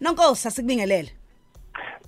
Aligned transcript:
nonkosi 0.00 0.48
asikubingelele. 0.48 1.10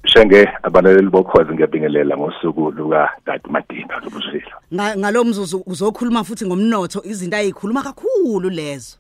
Shenge 0.05 0.49
abalaleli 0.63 1.11
bokhozi 1.11 1.53
ngiyabingelela 1.53 2.17
ngosuku 2.17 2.71
luka 2.71 3.09
Dad 3.27 3.41
Madina 3.51 4.01
lobusilo 4.05 4.57
ngalomzuzu 4.99 5.63
uzokhuluma 5.67 6.25
futhi 6.25 6.47
ngomnotho 6.47 7.03
izinto 7.05 7.37
ayikhuluma 7.37 7.83
kakhulu 7.83 8.51
lezo. 8.51 8.99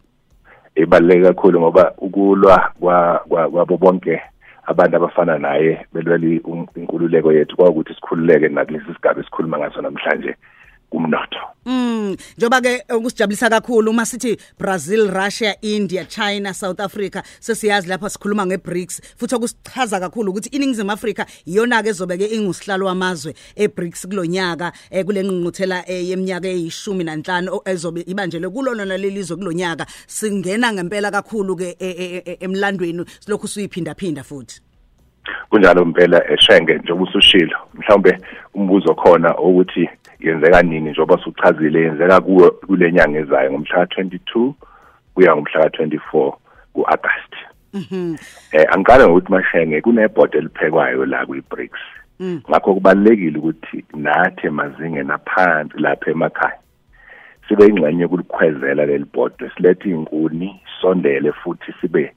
Ibaluleke 0.74 1.22
kakhulu 1.22 1.60
ngoba 1.60 1.92
ukulwa 1.98 2.72
kwabo 2.78 3.76
bonke 3.76 4.20
abantu 4.66 4.96
abafana 4.96 5.38
naye 5.38 5.86
belweli 5.92 6.42
inkululeko 6.76 7.32
yethu 7.32 7.56
kwawukuthi 7.56 7.94
sikhululeke 7.94 8.48
nakulesi 8.48 8.94
sigaba 8.94 9.20
esikhuluma 9.20 9.58
ngaso 9.58 9.82
namhlanje. 9.82 10.36
Kumnotho. 10.92 11.40
Mm 11.64 12.16
njoba 12.38 12.60
ke 12.60 12.84
ukusijabulisa 12.96 13.50
kakhulu 13.50 13.90
uma 13.90 14.06
sithi 14.06 14.36
Brazil, 14.58 15.10
Russia, 15.10 15.54
India, 15.62 16.04
China, 16.04 16.54
South 16.54 16.80
Africa 16.80 17.22
sesiyazi 17.40 17.88
lapha 17.88 18.10
sikhuluma 18.10 18.46
ngeBRICS 18.46 19.02
futhi 19.16 19.34
okusichaza 19.34 20.00
kakhulu 20.00 20.30
ukuthi 20.30 20.48
iningizimu 20.48 20.92
Afrika 20.92 21.26
iyona 21.46 21.82
ke 21.82 21.88
ezobeke 21.88 22.26
ingusihlalo 22.26 22.86
wamazwe 22.86 23.34
eBRICS 23.56 24.06
kulonyaka 24.08 24.72
kule 25.04 25.24
ngqungquthela 25.24 25.84
yeminyaka 25.88 26.48
eyi15 26.48 27.60
ezobe 27.64 28.00
ibanjelwe 28.06 28.50
kulona 28.50 28.84
nalelizwe 28.84 29.36
kulonyaka 29.36 29.86
singena 30.06 30.72
ngempela 30.72 31.10
kakhulu 31.10 31.56
ke 31.56 31.76
emlandweni 32.40 33.04
silokhu 33.20 33.48
suyiphinda 33.48 33.94
phinda 33.94 34.24
futhi. 34.24 34.60
Kunjalo 35.50 35.82
impela 35.82 36.32
eshenge 36.32 36.74
njengoba 36.74 37.02
usushilo 37.02 37.56
mhlawumbe 37.74 38.18
umbuzo 38.54 38.94
khona 38.94 39.38
ukuthi 39.38 39.88
yenzeka 40.22 40.62
nini 40.62 40.90
njengoba 40.90 41.18
suchazile 41.18 41.80
yenzeka 41.80 42.20
kuwe 42.20 42.50
kule 42.50 42.92
nyanga 42.92 43.18
ezayo 43.18 43.50
ngomhla 43.50 43.84
ka22 43.84 44.52
kuya 45.14 45.36
ngomhla 45.36 45.66
ka24 45.66 46.32
kuAugust 46.72 47.32
mhm. 47.74 48.16
Eh 48.52 48.66
angiqale 48.70 49.04
ngokuthi 49.04 49.32
mashenge 49.32 49.80
kunebhodi 49.80 50.38
eliphekwayo 50.38 51.06
la 51.06 51.26
kwiBRICS. 51.26 51.80
Mm. 52.20 52.40
ngakho 52.50 52.74
kubalekile 52.74 53.38
ukuthi 53.38 53.84
nathi 53.94 54.48
mazingena 54.48 55.18
phansi 55.18 55.78
lapha 55.78 56.10
emakhaya 56.10 56.58
sibe 57.48 57.66
ingxenye 57.66 58.08
kulikhwezela 58.08 58.86
leli 58.86 59.04
bhodi 59.04 59.50
silethe 59.56 59.90
inkuni 59.90 60.60
sondele 60.80 61.32
futhi 61.32 61.74
sibe 61.80 62.12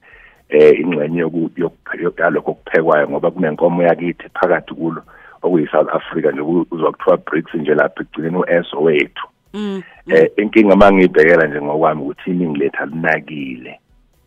eh 0.49 0.79
ingxenye 0.79 1.19
yokulokho 1.19 2.53
kuphekwayo 2.53 3.09
ngoba 3.09 3.31
kunenkomo 3.31 3.83
yakithi 3.83 4.29
phakathi 4.33 4.73
kulo. 4.73 5.01
okuyi-South 5.41 5.89
Africa 5.89 6.31
nje 6.31 6.41
uzwa 6.71 6.91
kuthiwa 6.91 7.17
BRICS 7.17 7.53
nje 7.53 7.75
lapha 7.75 8.01
ekugcineni 8.01 8.37
u-S 8.37 8.73
owethu 8.73 9.27
mm, 9.53 9.83
eh 10.07 10.31
inkinga 10.37 10.75
mangiyibhekela 10.75 11.47
nje 11.47 11.61
ngokwami 11.61 12.01
ukuthi 12.01 12.31
iningi 12.31 12.59
lethu 12.59 12.83
alinakile 12.83 13.79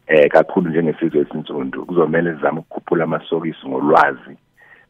eh 0.07 0.31
kakhulu 0.31 0.71
njengesizwe 0.71 1.21
esinzundu 1.21 1.87
kuzomela 1.87 2.35
sizame 2.35 2.59
ukukhuphula 2.59 3.05
amasokisi 3.05 3.69
ngolwazi 3.69 4.37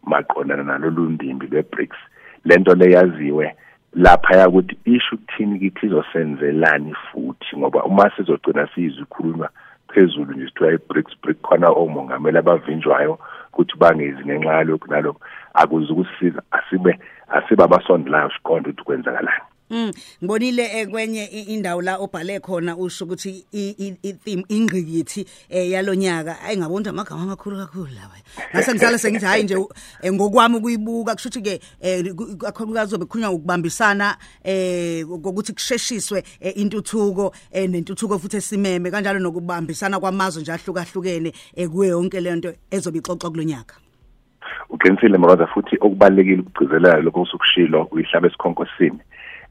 maqondana 0.08 0.62
nalolu 0.62 1.10
ndimbi 1.10 1.46
lwe-BRICS. 1.46 1.98
Lento 2.44 2.74
leyaziwe 2.74 3.54
lapha 3.92 4.36
yakuthi 4.36 4.78
isho 4.84 5.16
ukuthini 5.16 5.58
kithi 5.58 5.86
izosenzelani 5.86 6.94
futhi 6.94 7.56
ngoba 7.56 7.84
uma 7.84 8.10
sizogcina 8.16 8.68
siyizikhulunywa 8.74 9.48
phezulu 9.88 10.32
nje 10.32 10.46
sithiwa 10.46 10.72
i-BRICS 10.72 11.12
BRIC 11.22 11.38
khona 11.42 11.68
omongameli 11.68 12.38
abavinjwayo 12.38 13.18
ukuthi 13.52 13.78
bangezi 13.78 14.24
ngenxa 14.24 14.52
yalokhu 14.52 14.90
nalokhu. 14.90 15.20
Akuze 15.60 15.92
ukusisiza 15.92 16.40
asibe 16.50 16.92
asibe 17.36 17.62
abasondelayo 17.64 18.30
siqonde 18.34 18.68
ukuthi 18.70 18.84
kwenzakalani. 18.86 19.44
Mm 19.70 19.92
ngibonile 20.24 20.86
kwenye 20.86 21.24
indawo 21.24 21.82
la 21.82 21.96
obhale 21.98 22.40
khona 22.40 22.76
usho 22.76 23.04
ukuthi 23.04 23.44
i 23.52 24.12
theme 24.24 24.44
ingqikithi 24.48 25.26
yalonyaka 25.50 26.40
ayingabona 26.40 26.90
amagama 26.90 27.22
amakhulu 27.22 27.56
kakhulu 27.56 27.88
lawa 27.94 28.16
ngase 28.54 28.72
ngizale 28.72 28.98
sengithi 28.98 29.26
hayi 29.26 29.42
nje 29.42 29.56
ngokwami 30.12 30.56
ukuyibuka 30.56 31.14
kushuthi 31.14 31.42
ke 31.42 31.60
kakhulukazi 32.38 32.90
zobe 32.90 33.04
khulunywa 33.04 33.30
ukubambisana 33.30 34.16
eh 34.44 35.10
ukuthi 35.10 35.52
kusheshiswe 35.52 36.24
intuthuko 36.54 37.34
nentuthuko 37.52 38.18
futhi 38.18 38.36
esimeme 38.36 38.90
kanjalo 38.90 39.18
nokubambisana 39.18 40.00
kwamazwe 40.00 40.42
nje 40.42 40.52
ahlukahlukene 40.52 41.32
kuwe 41.70 41.88
yonke 41.88 42.20
lento 42.20 42.54
ezobe 42.70 42.98
ixoxwa 42.98 43.30
kulonyaka 43.30 43.74
uqinisile 44.78 45.18
makaza 45.18 45.46
futhi 45.46 45.76
okubalekile 45.80 46.40
ukugcizelela 46.40 47.00
lokho 47.00 47.22
usukushilo 47.22 47.88
uyihlaba 47.90 48.26
esikhonkosini 48.28 49.00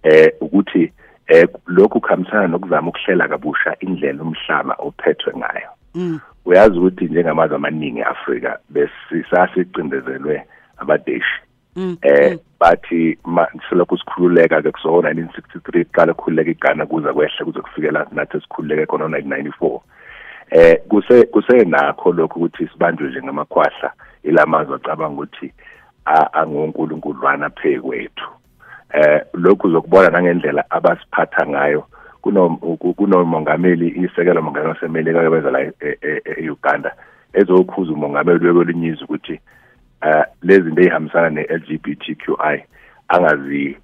eh 0.03 0.31
ukuthi 0.41 0.91
eh 1.27 1.47
lokhu 1.67 2.01
kuhambisana 2.01 2.47
nokuzama 2.47 2.89
ukuhlela 2.89 3.27
kabusha 3.27 3.75
indlela 3.79 4.23
umhlaba 4.23 4.75
ophethwe 4.79 5.33
ngayo 5.37 5.69
mm. 5.95 6.19
uyazi 6.45 6.77
ukuthi 6.77 7.05
njengamazwe 7.05 7.55
amaningi 7.55 7.99
eAfrika 7.99 8.59
besisasicindezelwe 8.69 10.43
abadeshi 10.77 11.41
mm, 11.75 11.97
eh 12.01 12.31
mm. 12.31 12.39
bathi 12.59 13.17
silokhu 13.69 13.97
sikhululeka 13.97 14.61
ke 14.61 14.71
kuso 14.71 14.89
1963 14.89 15.85
qala 15.85 16.13
kukhululeka 16.13 16.51
iGhana 16.51 16.85
kuza 16.85 17.13
kwehle 17.13 17.45
kuze 17.45 17.61
kufikela 17.61 18.07
nathi 18.11 18.41
sikhululeke 18.41 18.85
khona 18.85 19.19
1994 19.19 19.79
eh 20.51 20.79
kuse 20.89 21.25
kusenakho 21.25 22.11
lokho 22.11 22.39
ukuthi 22.39 22.67
sibanjwe 22.67 23.07
nje 23.07 23.21
ngamakhwahla 23.23 23.91
ilamazwe 24.23 24.75
acabanga 24.75 25.21
ukuthi 25.21 25.53
angonkulunkuluwana 26.33 27.49
phekwethu 27.49 28.29
eh 28.93 29.21
lokhu 29.33 29.67
uzokubona 29.67 30.09
nangendlela 30.09 30.65
abasiphatha 30.69 31.47
ngayo 31.47 31.85
kunomongameli 32.95 33.87
isekelo 33.87 34.41
mongameli 34.41 34.69
wasemelika 34.69 35.21
yobeza 35.21 35.51
la 35.51 35.71
eUganda 36.37 36.91
ezokhuza 37.33 37.93
umongameli 37.93 38.47
wekwelinyizi 38.47 39.03
ukuthi 39.03 39.39
eh 40.01 40.23
lezi 40.41 40.61
zinto 40.61 40.81
ezihambisana 40.81 41.29
ne-LGBTQI 41.29 42.63
angazi 43.07 43.77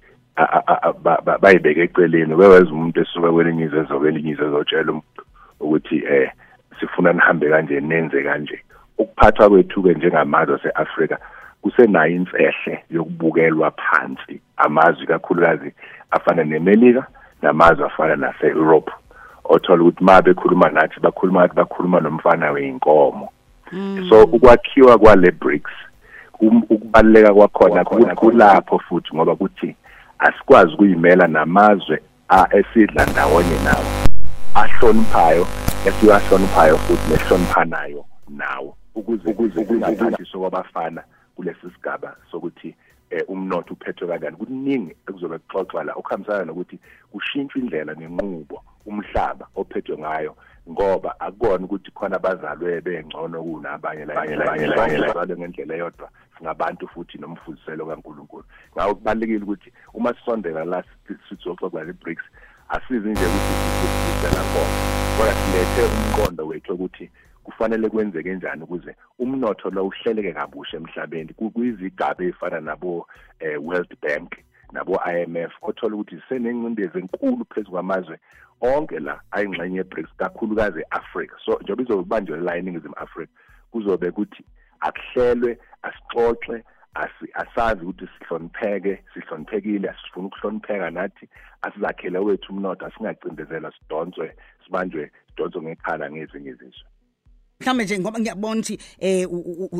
bayibeke 1.40 1.82
eceleni 1.82 2.34
beweza 2.34 2.70
umuntu 2.72 3.00
esuka 3.00 3.32
kwelinyizi 3.32 3.76
ezokwelinyizi 3.76 4.42
ezotshela 4.42 4.92
ukuthi 5.60 5.96
eh 5.96 6.30
sifuna 6.80 7.12
nihambe 7.12 7.50
kanje 7.50 7.80
nenze 7.80 8.22
kanje. 8.22 8.60
Ukuphathwa 8.98 9.48
kwethu 9.48 9.82
ke 9.82 9.94
njengamazwe 9.94 10.54
aseAfrika 10.54 11.18
kusenayo 11.62 12.14
imfehle 12.14 12.84
yokubukelwa 12.90 13.70
phansi 13.70 14.40
amazwe 14.56 15.06
kakhulukazi 15.06 15.72
afana 16.10 16.44
neMelika 16.44 17.06
namazwe 17.42 17.86
afana 17.86 18.16
nase-Europe. 18.16 18.92
Othola 19.44 19.82
ukuthi 19.82 20.04
ma 20.04 20.22
bekhuluma 20.22 20.68
nathi 20.68 21.00
bakhuluma 21.00 21.42
nathi 21.42 21.54
bakhuluma 21.54 22.00
nomfana 22.00 22.50
weinkomo 22.50 23.28
mm. 23.72 24.06
so 24.08 24.24
ukwakhiwa 24.24 24.98
kwale 24.98 25.30
BRICS 25.30 25.72
ukubaleka 26.70 27.34
kwakhona 27.34 27.84
kulapho 28.14 28.78
futhi 28.78 29.14
ngoba 29.14 29.36
kuthi 29.36 29.76
asikwazi 30.18 30.74
ukuyimela 30.74 31.26
namazwe 31.26 32.02
esidla 32.50 33.06
ndawonye 33.06 33.58
nawo 33.64 33.84
ahloniphayo 34.54 35.46
esiwahloniphayo 35.88 36.76
futhi 36.78 37.10
nehloniphanayo 37.10 38.04
nawo 38.28 38.76
ukuze 38.94 39.30
ukuze 39.30 39.64
kungaphathiswa 39.64 40.40
kwabafana 40.40 41.02
kulesi 41.36 41.70
sigaba 41.74 42.16
sokuthi 42.30 42.76
eh, 43.10 43.24
umnotho 43.28 43.74
uphethwe 43.74 44.08
kanjani 44.08 44.36
kuningi 44.36 44.96
ekuzobe 45.08 45.38
kuxoxwa 45.38 45.84
la 45.84 45.92
okuhambisana 45.92 46.44
nokuthi 46.44 46.78
kushintshwe 47.12 47.60
indlela 47.60 47.94
nenqubo 47.94 48.64
umhlaba 48.86 49.46
ophethwe 49.56 49.98
ngayo 49.98 50.36
ngoba 50.70 51.20
akukona 51.20 51.64
ukuthi 51.64 51.90
khona 51.90 52.16
abazalwe 52.16 52.80
bengcono 52.80 53.42
kunabanye 53.42 54.04
labanye 54.04 55.36
ngendlela 55.36 55.74
eyodwa 55.74 56.08
singabantu 56.38 56.88
futhi 56.88 57.18
nomfuziselo 57.18 57.86
kaNkuluNkulu 57.86 58.44
ngawo 58.72 58.94
kubalekile 58.94 59.44
ukuthi 59.44 59.72
uma 59.94 60.14
sisondela 60.14 60.64
la 60.64 60.84
sithi 61.28 61.48
oxoxa 61.48 61.84
le-BRICS 61.84 62.24
asizi 62.68 63.08
nje 63.08 63.26
ukuthi 63.26 63.52
sisebenzisa 63.60 64.28
la 64.36 65.03
khona 65.14 65.34
kodwa 65.34 65.34
silethe 65.34 65.82
umqondo 65.82 66.46
wethu 66.46 66.74
ukuthi 66.74 67.10
kufanele 67.44 67.88
kwenzeke 67.88 68.34
njani 68.34 68.62
ukuze 68.62 68.96
umnotho 69.18 69.70
lo 69.70 69.86
uhleleke 69.86 70.32
kabusha 70.32 70.76
emhlabeni. 70.76 71.34
Kuyizigaba 71.34 72.24
ezifana 72.24 72.60
nabo 72.60 73.06
eh, 73.40 73.62
World 73.62 73.96
Bank 74.02 74.32
nabo 74.72 75.00
IMF 75.12 75.52
othola 75.62 75.94
ukuthi 75.94 76.16
zisenencindezi 76.16 76.98
enkulu 76.98 77.44
phezulu 77.44 77.70
kwamazwe 77.70 78.18
onke 78.60 78.98
la 78.98 79.20
ayingxenye 79.30 79.76
yeBRICS 79.76 80.10
kakhulukazi 80.16 80.80
eAfrica 80.80 81.36
so 81.44 81.58
njengoba 81.62 81.82
izobanjwe 81.82 82.40
la 82.40 82.56
eningizimu 82.56 82.94
Africa 82.96 83.30
kuzobe 83.70 84.10
kuthi 84.10 84.44
akuhlelwe 84.80 85.58
asixoxe 85.82 86.64
asazi 87.34 87.82
ukuthi 87.82 88.08
sihlonipheke 88.18 89.04
sihloniphekile 89.14 89.90
asifuna 89.90 90.26
ukuhlonipheka 90.26 90.90
nathi 90.90 91.28
asizakhele 91.62 92.18
wethu 92.18 92.52
umnotho 92.52 92.86
asingacindezelwa 92.86 93.72
sidonswe 93.72 94.36
sibanjwe 94.64 95.10
sidonswe 95.28 95.62
ngekhala 95.62 96.10
ngezinye 96.10 96.50
izizwe. 96.50 96.88
Mhlambe 97.60 97.84
nje 97.84 97.98
ngoba 97.98 98.20
ngiyabona 98.20 98.60
ukuthi 98.60 98.78
eh 98.98 99.28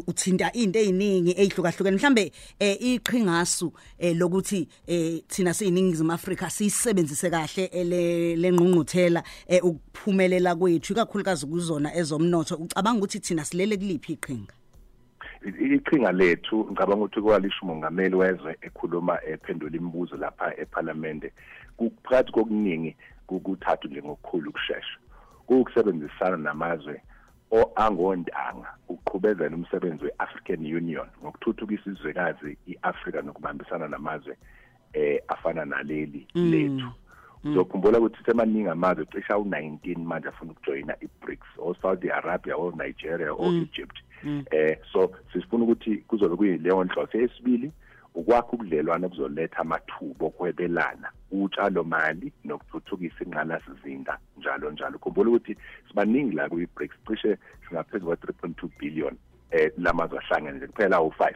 uthinta 0.07 0.53
into 0.53 0.79
eziningi 0.79 1.35
ezihlukahlukene 1.37 1.97
mhlambe 1.97 2.33
eh 2.61 2.77
iqhingasu 2.81 3.73
eh 3.99 4.17
lokuthi 4.17 4.69
eh 4.87 5.23
thina 5.29 5.55
siyiningizimu 5.55 6.13
Afrika 6.13 6.51
sisebenzise 6.51 7.31
kahle 7.31 7.65
ele 7.65 8.37
lenqungquthela 8.37 9.23
eh 9.49 9.65
ukuphumelela 9.65 10.55
kwethu 10.55 10.93
ikakhulukazi 10.93 11.47
kuzona 11.47 11.95
ezomnotho. 11.95 12.57
Ucabanga 12.57 12.99
ukuthi 12.99 13.21
thina 13.21 13.45
silele 13.45 13.77
kuliphi 13.77 14.13
iqhinga? 14.13 14.55
Iqhinga 15.45 16.13
lethu 16.13 16.65
ngicabanga 16.71 17.05
ukuthi 17.05 17.21
kwalisho 17.21 17.59
umongameli 17.63 18.15
wezwe 18.15 18.57
ekhuluma 18.63 19.19
ephendula 19.25 19.77
imibuzo 19.77 20.17
lapha 20.17 20.57
eParliament. 20.57 21.25
Kuphakathi 21.77 22.33
kokuningi 22.33 22.97
kukuthathu 23.27 23.89
nje 23.89 24.03
ngokukhulu 24.03 24.51
ukusheshsha 24.51 24.99
kuukusebenzisana 25.47 26.37
namazwe 26.37 27.03
angondanga 27.77 28.71
uqhubezela 28.89 29.57
umsebenzi 29.57 30.05
weAfrican 30.05 30.77
Union 30.77 31.09
ngokuthuthukisa 31.23 31.91
izwekazi 31.91 32.57
iAfrika 32.67 33.23
nokubambisana 33.23 33.89
namazwe 33.89 34.37
eh 34.93 35.23
afana 35.29 35.65
naleli 35.65 36.27
mm. 36.35 36.51
lethu 36.51 36.91
uzokhumbula 37.45 37.99
ukuthi 37.99 38.25
semaningi 38.25 38.69
amazwe 38.69 39.07
cisha 39.07 39.35
u19 39.35 39.99
manje 39.99 40.29
afuna 40.29 40.53
ukujoyina 40.53 40.97
iBRICS 41.01 41.47
o 41.59 41.75
Saudi 41.83 42.11
Arabia 42.11 42.57
o 42.57 42.73
Nigeria 42.77 43.33
o 43.33 43.51
mm. 43.51 43.63
Egypt 43.63 43.99
mm. 44.23 44.45
eh 44.51 44.79
so 44.93 45.13
sifuna 45.33 45.65
ukuthi 45.65 45.97
kuzobe 45.97 46.37
kuyileyo 46.37 46.85
nhloso 46.85 47.19
yesibili 47.19 47.73
ukwakha 48.15 48.53
ubudlelwane 48.53 49.09
buzoletha 49.09 49.59
amathuba 49.59 50.27
okwebelana 50.27 51.09
utshalo 51.31 51.85
mali 51.85 52.33
nokuthuthukisa 52.45 53.25
inqalasizinda 53.25 54.19
njalo 54.39 54.71
njalo. 54.71 54.99
Khumbula 54.99 55.31
ukuthi 55.31 55.57
sibaningi 55.89 56.37
la 56.37 56.49
kwi-BRICS 56.49 56.97
cishe 57.07 57.39
singaphezulu 57.69 58.17
kwa-3.2 58.17 58.69
billion 58.79 59.17
eh 59.51 59.73
lamazwe 59.79 60.19
ahlangene 60.19 60.57
nje 60.57 60.67
kuphela 60.67 60.99
u5 60.99 61.35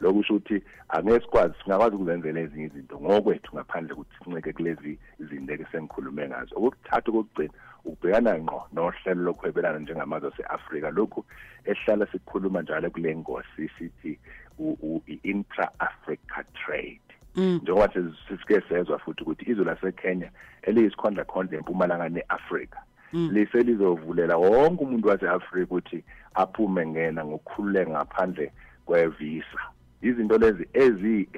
lokusho 0.00 0.34
ukuthi 0.34 0.62
angeke 0.88 1.20
sikwazi 1.20 1.54
singakwazi 1.64 1.94
ukuzenzela 1.96 2.40
ezinye 2.40 2.66
izinto 2.66 3.00
ngokwethu 3.00 3.50
ngaphandle 3.54 3.92
ukuthi 3.94 4.14
sinceke 4.24 4.52
kulezi 4.52 4.98
izinto 5.20 5.52
esengikhulume 5.54 6.28
ngazo. 6.28 6.54
Okuthatha 6.56 7.10
kokugcina 7.12 7.54
ukubhekana 7.84 8.38
ngqo 8.38 8.60
nohlelo 8.72 9.22
lokuhwebelana 9.26 9.78
njengamazwe 9.78 10.28
ase-Afrika. 10.28 10.90
Lokhu 10.90 11.24
ehlala 11.64 12.06
sikhuluma 12.12 12.62
njalo 12.62 12.90
kule 12.90 13.16
ngosi 13.16 13.70
sithi 13.78 14.18
i-intra-Africa 15.06 16.44
trade. 16.54 17.00
Njengoba 17.36 17.92
sisike 18.28 18.60
sezwa 18.68 18.98
futhi 18.98 19.22
ukuthi 19.22 19.50
izwe 19.50 19.64
laseKenya 19.64 20.30
eliyisikhondla 20.62 21.24
khondla 21.24 21.58
empumalanga 21.58 22.08
neAfrika 22.08 22.78
liselizovulela 23.12 24.36
wonke 24.36 24.84
umuntu 24.84 25.08
waseAfrika 25.08 25.64
ukuthi 25.64 26.04
aphume 26.34 26.86
ngena 26.86 27.24
ngokukhululeka 27.24 27.90
ngaphandle 27.90 28.52
kwevisa. 28.86 29.60
Izinto 30.02 30.38
lezi 30.38 30.68
ezi 30.72 31.28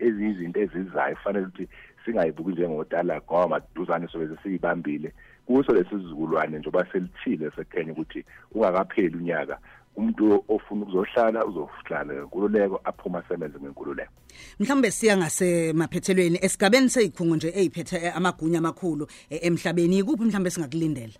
eziyizinto 0.00 0.60
ezizayo 0.60 1.16
kufanele 1.16 1.46
ukuthi 1.46 1.68
singayibuki 2.04 2.50
njengodala 2.50 3.20
ngoba 3.20 3.48
maduzane 3.48 4.08
sobe 4.08 4.36
siyibambile 4.42 5.12
kuso 5.46 5.72
lesizukulwane 5.72 6.58
njengoba 6.58 6.86
selithile 6.92 7.50
seKenya 7.50 7.92
ukuthi 7.92 8.24
ungakapheli 8.52 9.16
unyaka 9.16 9.58
umuntu 9.96 10.44
ofuna 10.48 10.82
ukuzohlala 10.82 11.44
uzohlala 11.46 12.14
ngenkululeko 12.14 12.80
aphuma 12.84 13.18
asebenze 13.18 13.58
ngenkululeko. 13.58 14.12
Mhlawumbe 14.60 14.90
siya 14.90 15.16
ngasemaphethelweni 15.16 16.38
esigabeni 16.42 16.88
seyikhungo 16.88 17.36
nje 17.36 17.48
eziphethe 17.48 18.10
amagunya 18.10 18.58
amakhulu 18.58 19.06
emhlabeni. 19.30 19.98
Ikuphi 19.98 20.24
mhlawumbe 20.24 20.50
singakulindela 20.50 21.16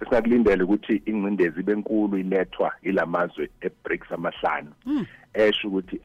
esingakulindela 0.00 0.64
ukuthi 0.64 1.02
ingcindezi 1.06 1.62
benkulu 1.62 2.18
ilethwa 2.18 2.72
ilamazwe 2.82 3.50
eBRICS 3.60 4.12
amahlanu. 4.12 4.72
Esho 5.34 5.68
ukuthi 5.68 6.00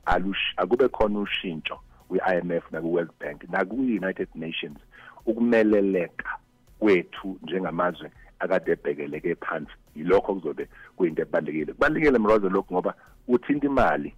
akube 0.55 0.87
khona 0.87 1.19
ushintsho 1.19 1.79
kwi-IMF 2.07 2.71
naku-World 2.71 3.11
Bank 3.19 3.43
naku-United 3.49 4.27
Nations 4.35 4.77
ukumeleleka 5.25 6.37
kwethu 6.79 7.39
njengamazwe 7.43 8.11
akade 8.39 8.71
ebhekeleke 8.71 9.35
phansi. 9.35 9.71
Yilokho 9.95 10.33
kuzobe 10.35 10.67
kuyinto 10.95 11.21
ebalekile 11.21 11.73
kubalekile 11.73 12.19
mrozo 12.19 12.49
lokho 12.49 12.73
ngoba 12.73 12.93
uthinta 13.27 13.67
imali. 13.67 14.13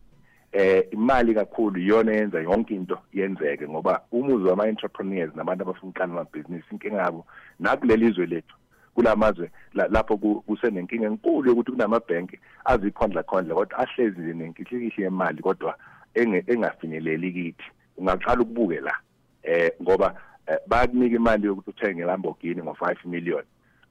Eh 0.52 0.88
imali 0.92 1.34
kakhulu 1.34 1.80
iyona 1.80 2.12
yenza 2.14 2.42
yonke 2.42 2.76
into 2.76 2.98
yenzeke 3.14 3.68
ngoba 3.68 4.02
umuzi 4.12 4.48
wama 4.48 4.68
entrepreneurs 4.68 5.36
nabantu 5.36 5.64
abafuna 5.64 5.90
uqala 5.90 6.12
amabhizinisi 6.12 6.68
inkinga 6.72 6.98
yabo 6.98 7.26
nakuleli 7.60 8.08
izwe 8.08 8.26
lethu 8.26 8.56
kulamazwe 8.96 9.52
lapho 9.74 10.18
kusenenkinga 10.18 11.06
enkulu 11.08 11.50
yokuthi 11.50 11.72
kunamabhenki 11.72 12.40
azikhondla 12.66 13.24
khondla 13.24 13.56
kodwa 13.56 13.80
ahlezi 13.80 14.34
nenkihliki 14.34 15.02
yemali 15.02 15.42
kodwa 15.42 15.78
engafinyeleli 16.16 17.32
kithi. 17.32 17.72
Ungaqala 17.98 18.42
ukubuke 18.42 18.80
la 18.80 18.94
eh 19.44 19.72
ngoba 19.82 20.16
bayakunika 20.68 21.16
imali 21.16 21.46
yokuthi 21.48 21.70
uthenge 21.70 22.06
Lamborghini 22.06 22.62
ngo5 22.62 22.96
million. 23.06 23.44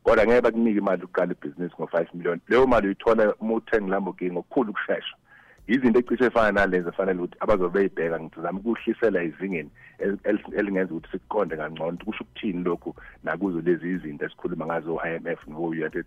Kodwa 0.06 0.26
ngeke 0.26 0.40
bakunike 0.40 0.78
imali 0.78 1.02
ukuqala 1.04 1.32
ibhizinisi 1.32 1.74
ngo5 1.76 2.06
million. 2.14 2.40
Leyo 2.48 2.66
mali 2.66 2.86
uyithola 2.86 3.34
uma 3.40 3.54
uthenga 3.54 3.90
Lamborghini 3.90 4.32
ngokukhulu 4.32 4.70
ukusheshsha 4.70 5.16
izinto 5.66 5.98
ecishe 5.98 6.24
efana 6.24 6.52
nalezi 6.52 6.88
efanele 6.88 7.18
ukuthi 7.18 7.36
abazobe 7.40 7.78
beyibheka 7.78 8.20
ngizama 8.20 8.60
ukuhlisela 8.60 9.22
izingeni 9.22 9.70
elingenza 10.58 10.94
ukuthi 10.94 11.10
sikuqonde 11.12 11.56
kangcono 11.56 11.98
kusho 12.04 12.24
ukuthini 12.24 12.64
lokhu 12.64 12.94
nakuzo 13.24 13.60
lezi 13.60 13.90
izinto 13.90 14.26
esikhuluma 14.26 14.66
ngazo 14.66 15.00
IMF 15.08 15.40
no 15.48 15.62
United 15.62 16.06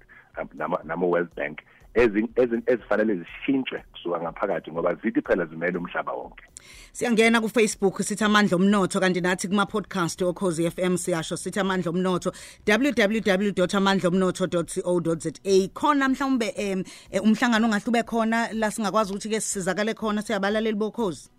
nama 0.83 1.05
World 1.05 1.29
Bank 1.35 1.59
ezifanele 1.95 3.15
zishintshwe 3.15 3.83
kusuka 3.91 4.21
ngaphakathi 4.21 4.71
ngoba 4.71 4.95
zithi 4.95 5.21
phela 5.21 5.45
zimele 5.45 5.77
umhlaba 5.77 6.11
wonke. 6.11 6.43
Siyangena 6.91 7.41
ku 7.41 7.49
Facebook 7.49 8.03
sithi 8.03 8.23
amandla 8.23 8.57
omnotho 8.57 8.99
kanti 8.99 9.21
nathi 9.21 9.47
kuma 9.47 9.65
podcast 9.65 10.21
okhozi 10.21 10.71
FM 10.71 10.97
siyasho 10.97 11.37
sithi 11.37 11.59
amandla 11.59 11.89
omnotho 11.89 12.31
www.amandlaomnotho.co.za 12.67 15.31
khona 15.73 16.09
mhlawumbe 16.09 16.83
umhlangano 17.23 17.67
ongahlube 17.67 18.03
khona 18.03 18.53
la 18.53 18.71
singakwazi 18.71 19.11
ukuthi 19.11 19.29
ke 19.29 19.41
sisizakale 19.49 19.93
khona 19.93 20.21
siyabalaleli 20.21 20.77
bokhozi. 20.77 21.29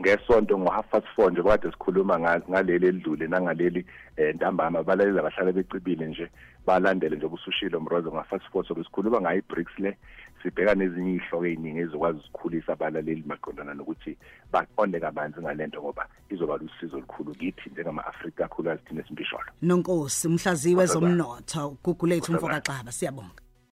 Ngesonto 0.00 0.58
ngo-half 0.58 0.88
past 0.90 1.06
four 1.14 1.30
nje 1.30 1.42
kade 1.42 1.70
sikhuluma 1.70 2.18
ngaleli 2.18 2.86
elidlule 2.86 3.26
nangaleli 3.26 3.86
um 4.18 4.24
ntambama. 4.34 4.78
Abalaleli 4.78 5.18
abahlala 5.18 5.52
becibile 5.52 6.06
nje 6.06 6.30
balandele 6.66 7.16
nje 7.16 7.26
ubusushilo 7.26 7.80
mrozo 7.80 8.12
nga-fast 8.12 8.44
four. 8.52 8.64
Sobe 8.66 8.84
sikhuluma 8.84 9.20
ngayo 9.20 9.38
i-bricks 9.38 9.78
le 9.78 9.96
sibheka 10.42 10.74
nezinye 10.74 11.12
iy'hloko 11.14 11.46
ey'ningi 11.46 11.80
ezokwazi 11.80 12.18
ukukhulisa 12.18 12.72
abalaleli 12.72 13.24
maqondana 13.26 13.74
nokuthi 13.74 14.16
baqonde 14.52 15.00
kabanzi 15.00 15.40
ngalento 15.40 15.82
ngoba 15.82 16.08
izoba 16.30 16.56
lusizo 16.56 16.96
olukhulu 16.96 17.34
kithi 17.34 17.70
njengama-afrika 17.70 18.48
kakhulukazi 18.48 18.82
thina 18.88 19.00
esimpisholo 19.00 19.50
nonkosi 19.62 20.28
mhlaziwe 20.28 20.86
zomnotho. 20.86 21.76
Gugulethu 21.84 22.32
mfokaxaba 22.32 22.92
siyabonga. 22.92 23.49